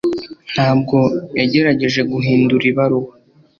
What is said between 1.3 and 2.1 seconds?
yagerageje